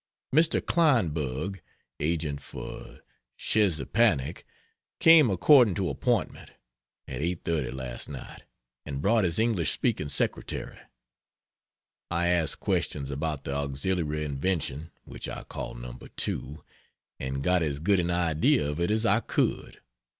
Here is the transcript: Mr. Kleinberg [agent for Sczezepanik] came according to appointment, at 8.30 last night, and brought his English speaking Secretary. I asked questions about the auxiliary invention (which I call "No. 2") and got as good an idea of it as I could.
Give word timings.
Mr. 0.33 0.59
Kleinberg 0.59 1.61
[agent 1.99 2.41
for 2.41 3.01
Sczezepanik] 3.37 4.41
came 4.99 5.29
according 5.29 5.75
to 5.75 5.89
appointment, 5.91 6.49
at 7.07 7.21
8.30 7.21 7.71
last 7.71 8.09
night, 8.09 8.41
and 8.83 8.99
brought 8.99 9.25
his 9.25 9.37
English 9.37 9.69
speaking 9.69 10.09
Secretary. 10.09 10.79
I 12.09 12.29
asked 12.29 12.59
questions 12.61 13.11
about 13.11 13.43
the 13.43 13.53
auxiliary 13.53 14.23
invention 14.23 14.89
(which 15.03 15.29
I 15.29 15.43
call 15.43 15.75
"No. 15.75 15.99
2") 16.17 16.63
and 17.19 17.43
got 17.43 17.61
as 17.61 17.77
good 17.77 17.99
an 17.99 18.09
idea 18.09 18.67
of 18.67 18.79
it 18.79 18.89
as 18.89 19.05
I 19.05 19.19
could. 19.19 19.81